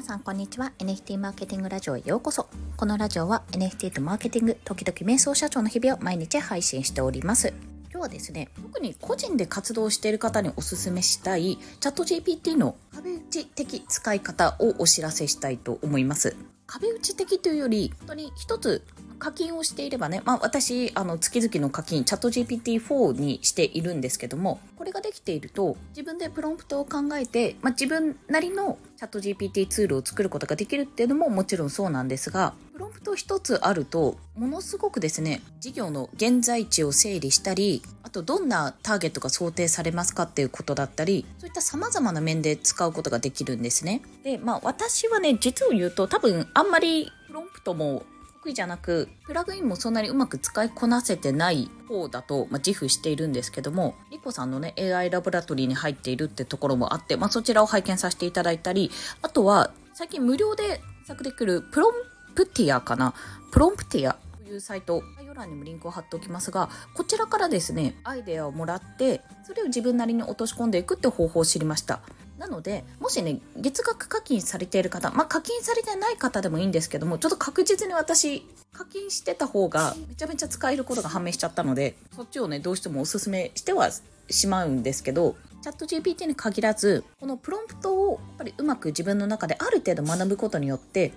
[0.00, 0.72] 皆さんこんにちは。
[0.78, 2.48] NFT マーケティングラジオへようこそ。
[2.78, 7.52] このラジオは NFT とマーケティング時々瞑想社長の日々を毎日配信しております。
[7.90, 16.34] 今日はですね特に個人で活動している方におすすめしたいチャット GPT の壁打ち的使い方をお知らせしたいと思います。
[16.66, 18.82] 壁打ち的というより本当に一つ
[19.20, 44.00] 課金をしていればね、まあ私、あの月々の課金、チャット GPT-4 にしているんですけども、これができていると、自分でプロンプトを考えて、まあ自分なりのチャット GPT ツールを作ることができるっていうのももちろんそうなんですが、プロンプト一つあると、ものすごくですね、事業の現在地を整理したり、あとどんなターゲットが想定されますかっていうことだったり、そういった様々な面で使うことができるんですね。
[44.24, 48.02] で、まあ私はね、実を言うと多分あんまりプロンプトも
[48.40, 61.92] 得意じゃなく、プラグインもそんなにうまく使いこなせてない方だと、まあ、自負しているんですけども、リコさんのね、AI ラボラトリーに入っているってところもあって、まあ、そちらを拝見させていただいたり、あとは、最近無料で作できるプロン
[62.34, 63.12] プティアかな？
[63.52, 72.00] プロンプティアというサイト、概要欄にもリンクを貼っておきますが、こちらからですね、アイデアをもらって、それを自分なりに落とし込んでいくって方法を知りました。
[72.40, 83.90] なので、もしね、月額課金されている方、まあ、課金されてない方でもいいんですけども、ちょっと確実に私、課金してた方がめちゃめちゃ使えることが判明しちゃったので、そっちをね、どうしてもおすすめしては
[84.30, 91.12] しまうんですけど、チャット GPT に限らず、このプロンプトをやっぱりうまく自分の中である程度学ぶことによって、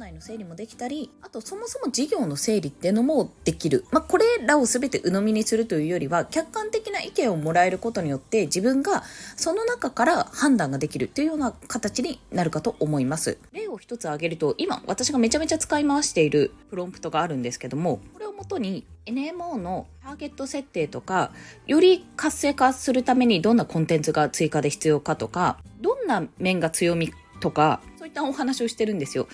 [0.00, 3.84] 内の整理もできたり、あとそもそも事業の整理っていうのもできる。
[3.92, 9.04] まあ、これらを全て鵜呑みにするというよりは、客観的な意見をもらえることによって、自分が
[9.36, 13.38] その中から判断ができるというような形になるかと思います。
[13.52, 21.32] 例を一つ挙げると、今私がめちゃめちゃ使い回しているプロンプトがあるんですけども、これをもとに NMO のターゲット設定とか、
[21.66, 29.28] より活性化するためにどんなコンテンツが追加で必要かとか、どんな面が強みとか、そういったお話をしてるんですよ。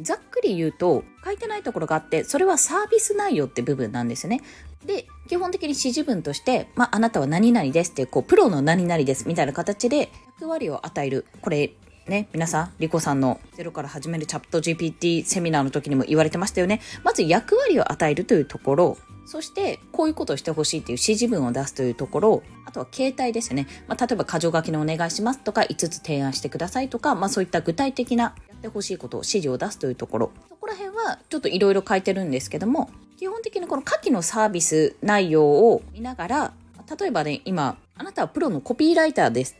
[0.00, 4.40] ざっくり言うと、書いてないところがあって、それはサービス内容って部分なんですね。
[4.86, 11.26] で、基本的に指示文として、まあ、あなたは何々ですって、こう、プロの何々ですみたいな形で役割を与える。
[11.40, 11.72] これ、
[12.08, 16.80] ね、皆さん、リコさんのゼロから始めるチャット GPT セミナーの時にも言われてましたよね。
[17.04, 23.66] まず役割を与えるというところ、そして、こういうことをしてほしいっていう指示文を出すというところ、あとは携帯ですね。
[23.86, 30.32] まあ、例えば、箇条書きのお願いしますとか、5つ提案してくださいとか、まあ、そういった具体的なやってほしいことを指示を出すというところ。
[30.48, 36.52] そこら辺は、ちょっといろいろ書いてるんですけども、基本的にこの下記のサービス内容を見ながら、
[36.98, 39.56] 例えばね、今、あなたはプロのコピーライターです。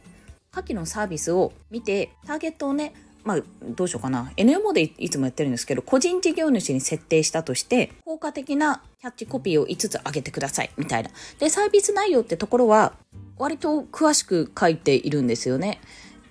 [0.50, 2.92] 下記のサービスを見て、ターゲットをね、
[3.24, 4.32] まあ、どうしようかな。
[4.36, 11.10] NMO でいつもやってるんですけど、個人事業主に設定したとして、効果的なキャッチコピーを5つ上げてください、みたいな。
[11.38, 12.94] で、サービス内容ってところは、
[13.38, 15.80] 割と詳しく書いているんですよね。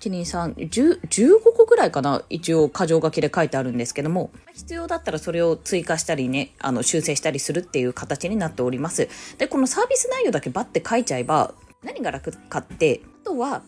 [0.00, 9.08] 1、2、3、10、15個ぐらいかな一応、箇条書きで書いてあるんですけども、必要だったらそれを追加したりね、あの、修正したりするっていう形になっております。
[9.38, 11.54] で、このサービス内容だけバッて書いちゃえば、
[11.84, 13.62] 何が楽かって、あとは、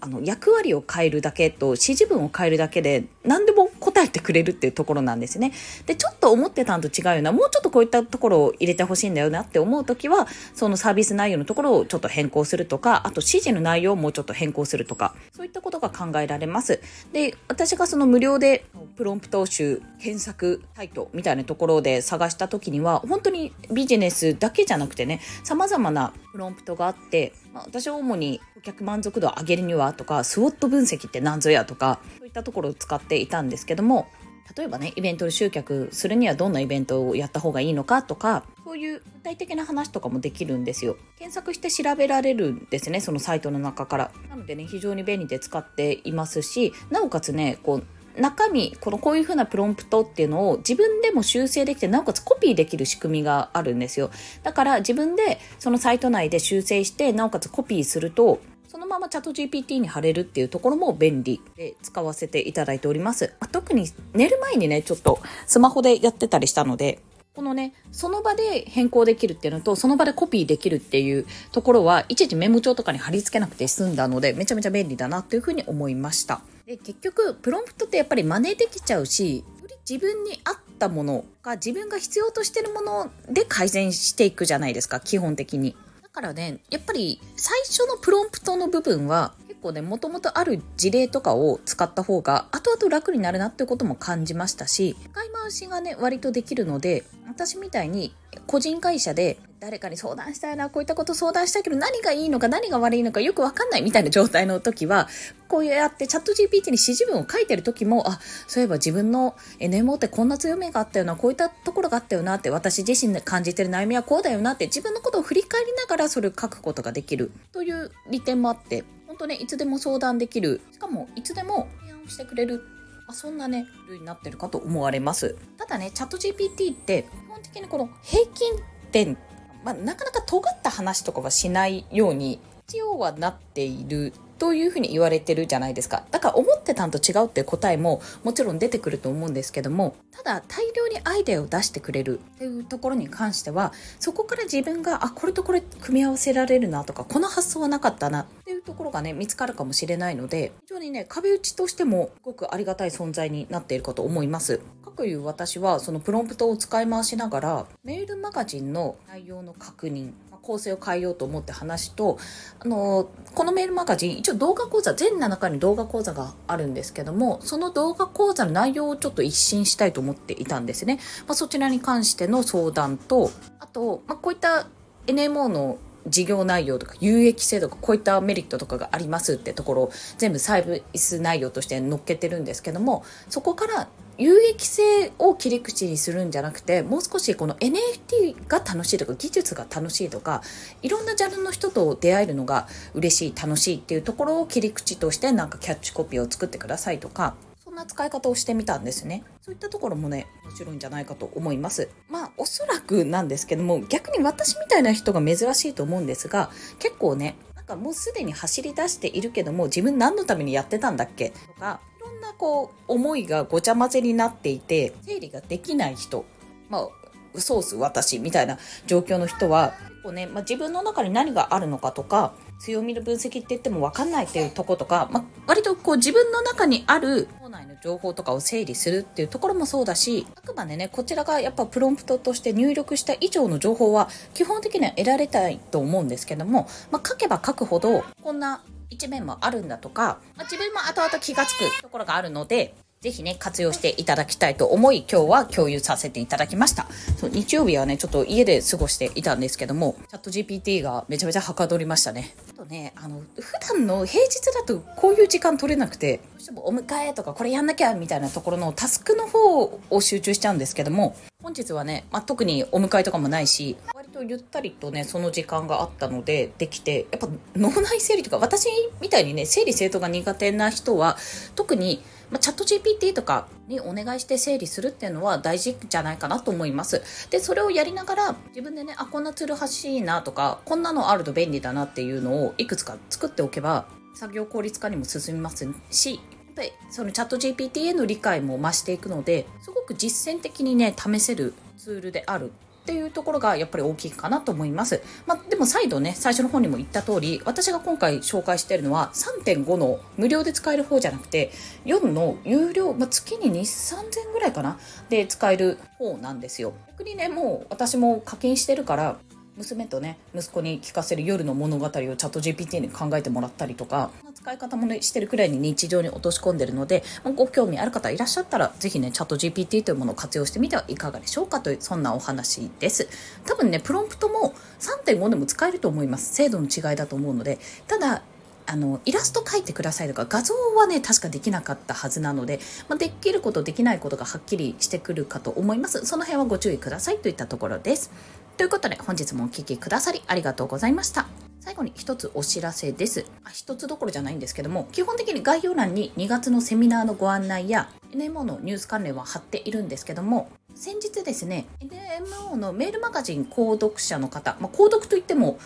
[0.00, 5.52] あの、役割を変えるだけと指示文を変えるだけで何でも答えてくれるっていうところなんですね。
[5.86, 16.80] で、ちょっと思ってたのと違うような、もうちょっとこういったところを入れてほしいんだよなって思うときは、そのサービス内容のところをちょっと変更するとか、あと指示の内容をもうちょっと変更するとか、そういったことが考えられます。
[17.12, 18.64] で、私がその無料で
[18.96, 34.08] プロンプト集検索サイトみたいなところで探した時には、本当にビジネスだけじゃなくてね、様々なプロンプトがあって、まあ、私は主に顧客満足度を上げるにはとか、スウォット分析って何ぞやとか、そういったところを使っていたんですけども、
[34.56, 40.96] 例えばね、イベントで集客するにはどんなイベントをやった方がいいのかとか、そういう具体的な話とかもできるんですよ。
[41.18, 44.10] 検索して調べられるんですね、そのサイトの中から。
[44.30, 54.10] なのでね、非常に便利で使っていますし、なおかつね、こう、中身、このこういう風なプロンプトっていうのを自分でも修正できて、なおかつコピーできる仕組みがあるんですよ。
[54.42, 63.34] だから自分でそのサイト内で修正して、なおかつコピーすると、そのままチャット GPT に貼れるっていうところも便利で使わせていただいております。
[63.40, 67.00] ま特に寝る前にね、ちょっとスマホでやってたりしたので、
[67.34, 76.42] このね、その場で変更できるっていうのと、その場でコピーできるっていうところは、いちいちメモ帳とかに貼り付けなくて済んだので、めちゃめちゃ便利だなというふうに思いました。
[76.66, 85.76] で、結局、プロンプトってやっぱり真似できちゃうし、より自分に合ったものが自分が必要としてるもので改善していくじゃないですか、基本的に。
[86.18, 98.12] からね、やっぱり最初のプロンプトの部分は結構ね、もともとある事例とかを使った方が後々楽になるなってことも感じましたし、使い回しがね、割とできるので、私みたいに
[98.48, 105.08] 個人会社で誰かに相談したいな、こういったこと相談したいけど何がいいのか何が悪いのかよくわかんないみたいな状態の時は、
[105.48, 120.60] こうやってチャット GPT に指示文を書いてる時も、あ、そういえば自分の NMO ってこんな強みがあったよな、こういったところがあったよなって、私自身で感じてる悩みはこうだよなって、自分のことを振り返りながらそれを書くことができるという利点もあって、本当ね、いつでも相談できる。
[120.70, 122.62] しかも、いつでも提案をしてくれる。
[123.06, 125.34] まあ、そんなね、ルールになってるかと思われます。
[125.56, 128.52] ただね、チャット GPT って、基本的にこの平均
[128.92, 129.16] 点、
[129.64, 136.04] まあ、なかなか尖った話とかはしないように、一応はなっているというふうに言われてるじゃないですか。
[136.10, 154.60] だから思ってたんと違うっていう答えももちろん出てくると思うんですけども、ただ大量にアイデアを出してくれるっていうところに関しては、そこから自分が、あ、これとこれ組み合わせられるなとか、この発想はなかったなっていうところがね、見つかるかもしれないので、非常にね、壁打ちとしてもすごくありがたい存在になっているかと思います。
[154.84, 160.12] かくいう私はそのプロンプトを使い回しながら、メールマガジンの内容の確認、
[160.48, 162.16] 構成を変えようと思って話と、
[162.58, 171.00] あの、このメールマガジン、一応動画講座、全7回に動画講座があるんですけども、その動画講座の内容をちょっと一新したいと思っていたんですね。
[171.26, 173.30] まあ、そちらに関しての相談と、
[173.60, 174.68] あと、まあ、こういった
[175.06, 190.42] NMO の事業内容とか有益性とかこういったメリットとかがありますってところを全部サービス内容として載っけてるんですけどもそこから有益性を切り口にするんじゃなくてもう少しこの NFT が楽しいとか技術が楽しいとか
[190.82, 197.36] いろんなジャンルの人と出会えるのが嬉しい楽しいっていうところを切り口としてなんかキャッチコピーを作ってくださいとか
[197.78, 199.24] な使い方をしてみたんですね。
[199.40, 201.88] そういったところもね面白いんじゃないかと思います。
[202.08, 211.30] まあおそらくなんですけども逆に私みたいな人が珍しいと思うんですが結構ねなんかもうすでに走り出しているけども自分何のためにやってたんだっけ？
[211.30, 216.24] とかいろんなこう思いがごちゃ混ぜになっていて整理ができない人。
[216.68, 216.88] まあ
[217.36, 246.86] ソース私みたいな状況の人は結構ね、まあ、自分の中に何があるのかとか強みの分析って言っても分かんないっていうとことか、まあ、割とこう自分の中にある脳内の情報とかを整理するっていうところもそうだしあくまでねこちらがやっぱプロンプトとして入力した以上の情報は基本的には得られたいと思うんですけども、まあ、書けば書くほどこんな一面もあるんだとか、まあ、自分も後々気がつくところがあるので、ぜひね、活用していただきたいと思い、今日は共有させていただきました。
[247.18, 252.34] そう日曜日はね、ちょっと家で過ごしていたんですけども、チャット GPT がめちゃめちゃはかどりましたね。
[252.68, 263.76] ね、あの、普段の平日だとこういう時間取れなくて、どうしてもお迎えとかこれやんなきゃみたいなところのタスクの方を集中しちゃうんですけども、本日はね、まあ、特にお迎えとかもないし、
[264.18, 268.68] とゆったりとね、その時間があったので、できて、やっぱ脳内整理とか、私
[269.00, 271.16] みたいにね、整理整頓が苦手な人は、
[271.54, 277.00] 特にまあ、チャット GPT とかにお願いして整理するっていうのは大事じゃないかなと思います。
[277.30, 286.20] で、それをやりながら自分でね、あ、こんなツール欲しいなとか、こんなのあると便利だなっていうのをいくつか作っておけば、作業効率化にも進みますし、
[286.56, 292.50] でそのチャット GPT への理解も増していくのですごく実践的にね試せるツールである
[292.88, 295.02] っていうところがやっぱり大きいかなと思います。
[295.26, 301.50] まあ、でも再度ね、最初の方にも言った通り、私が今回紹介しているのは3.5の無料で使える方じゃなくて、
[301.84, 304.78] 4の有料、まあ、月に2、3000ぐらいかな
[305.10, 306.72] で使える方なんですよ。
[306.88, 309.18] 逆にね、もう私も課金してるから、
[309.58, 317.02] 娘とね息子に聞かせる夜の物語をチャット GPT に考えてもらったりとか使い方もねしてるくらいに日常に落とし込んでるので
[317.36, 323.08] ご興味ある方いらっしゃったら是非ねチャット GPT というものを活用してみてはいかがでしょうかというそんなお話です。
[323.44, 326.32] 多分ねプロンプトも3.5でも使えると思います。
[326.34, 328.22] 精度の違いだと思うのでただ
[328.70, 336.04] あのイラスト描いてくださいとか画像はね確かできなかったはずなので、まあ、できることできないことがはっきりしてくるかと思います。
[336.04, 338.10] その辺はご注意くださいといったところです。
[338.58, 341.28] ということで本日もお聴きくださりありがとうございました。
[341.60, 343.24] 最後に一つお知らせです。
[343.52, 355.58] 一つどころじゃないんですけども、基本的に概要欄に2月のセミナーのご案内や NMO のニュース関連は貼っているんですけども、先日ですね、NMO のメールマガジン購読者の方、まあ、購読といっても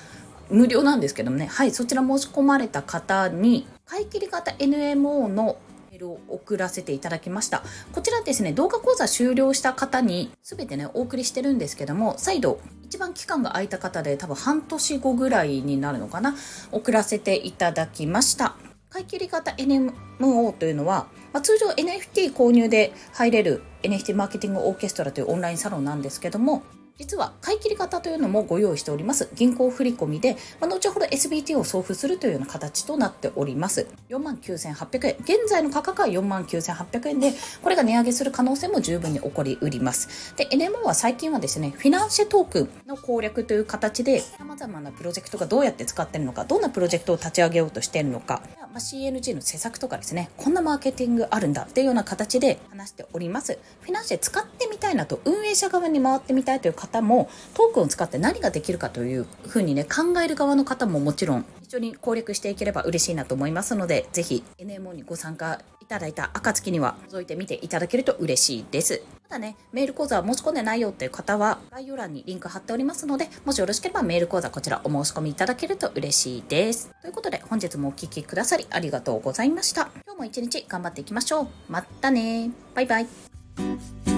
[0.51, 5.59] 無料なんですけどもね、はい、そちら申し込まれた方に、買い切り型 NMO の
[5.91, 7.63] メールを送らせていただきました。
[7.93, 16.35] こちらですね、動画講座終了した方に全てね、お送りしてるんですけども、再度、一番期間が空いた方で多分半年後ぐらいになるのかな、
[16.71, 18.57] 送らせていただきました。
[18.89, 26.63] 買い切り型 NMO というのは、まあ、通常 NFT 購入で入れる NFT マーケティングオーケストラというオンラインサロンなんですけども、
[26.99, 29.29] 実は買い切り方というのもご用意しております。
[29.35, 33.87] 銀行振込で、まあ、後ほど SBT を送付するというような形となっております。
[34.09, 35.17] 4万9800円。
[35.21, 37.33] 現在の価格は4万9800円で、
[37.63, 40.35] これが値上げする可能性も十分に起こりうります。
[40.37, 53.59] で、NMO は最近はですね、フィナンシェトークンの攻略という形で、様々なプロジェクトがどうやって使ってるのか、どんなプロジェクトを立ち上げようとしているのか、まあ、CNG の施策とかですね、こんなマーケティングあるんだっていうような形で話しております。
[53.81, 69.03] フィナンシェ使ってみたいなと、運営者側に回ってみたいという方も、トークンを使って何ができるかというふうにね、考える側の方ももちろん一緒に攻略していければ嬉しいなと思いますので、ぜひ NMO にご参加いただいた暁には覗いてみていただけると嬉しいです。
[69.29, 76.91] ただね、メール講座申し込んでないよっていう方は概要欄にリンク貼っておりますので、もしよろしければメール講座こちらお申し込みいただけると嬉しいです。
[77.01, 79.91] ということで本日もお聴きくださりありがとうございました。
[80.05, 81.49] 今日も一日頑張っていきましょう。
[81.69, 84.12] またねバイバイ。